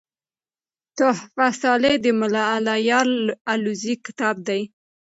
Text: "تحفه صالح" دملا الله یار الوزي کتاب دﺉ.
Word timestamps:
"تحفه 0.97 1.47
صالح" 1.61 1.93
دملا 2.05 2.43
الله 2.55 2.75
یار 2.89 3.07
الوزي 3.51 3.93
کتاب 4.05 4.35
دﺉ. 4.47 4.61